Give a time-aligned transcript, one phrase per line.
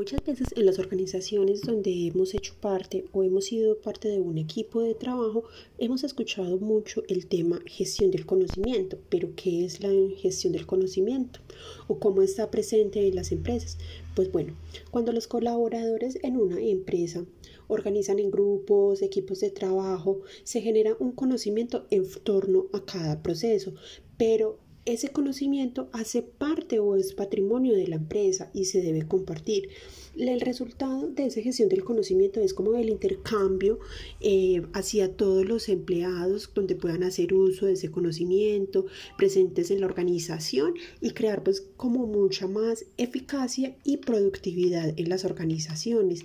[0.00, 4.38] Muchas veces en las organizaciones donde hemos hecho parte o hemos sido parte de un
[4.38, 5.44] equipo de trabajo,
[5.76, 8.96] hemos escuchado mucho el tema gestión del conocimiento.
[9.10, 11.40] Pero ¿qué es la gestión del conocimiento?
[11.86, 13.76] ¿O cómo está presente en las empresas?
[14.16, 14.56] Pues bueno,
[14.90, 17.26] cuando los colaboradores en una empresa
[17.68, 23.74] organizan en grupos, equipos de trabajo, se genera un conocimiento en torno a cada proceso,
[24.16, 29.68] pero ese conocimiento hace parte o es patrimonio de la empresa y se debe compartir.
[30.16, 33.78] El resultado de esa gestión del conocimiento es como el intercambio
[34.20, 39.86] eh, hacia todos los empleados donde puedan hacer uso de ese conocimiento, presentes en la
[39.86, 46.24] organización y crear pues como mucha más eficacia y productividad en las organizaciones.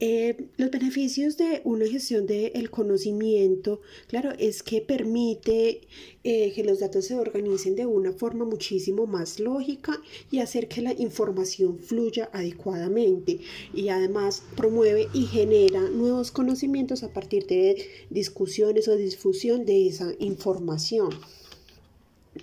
[0.00, 5.80] Eh, los beneficios de una gestión del conocimiento, claro, es que permite
[6.22, 10.82] eh, que los datos se organicen de una forma muchísimo más lógica y hacer que
[10.82, 13.40] la información fluya adecuadamente
[13.74, 20.12] y además promueve y genera nuevos conocimientos a partir de discusiones o difusión de esa
[20.20, 21.10] información.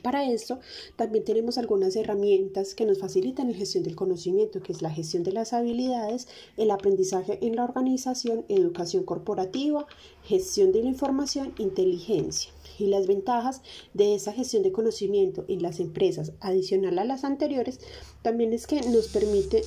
[0.02, 0.60] Para esto
[0.96, 5.24] también tenemos algunas herramientas que nos facilitan la gestión del conocimiento, que es la gestión
[5.24, 9.86] de las habilidades, el aprendizaje en la organización, educación corporativa,
[10.24, 12.52] gestión de la información, inteligencia.
[12.78, 13.62] Y las ventajas
[13.94, 17.80] de esa gestión de conocimiento en las empresas, adicional a las anteriores,
[18.22, 19.62] también es que nos permite